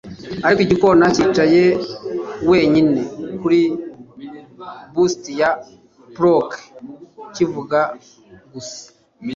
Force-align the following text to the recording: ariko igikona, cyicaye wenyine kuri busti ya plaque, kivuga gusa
ariko 0.45 0.59
igikona, 0.65 1.05
cyicaye 1.15 1.63
wenyine 2.49 2.99
kuri 3.41 3.61
busti 4.93 5.31
ya 5.41 5.51
plaque, 6.15 6.59
kivuga 7.33 7.79
gusa 8.53 8.81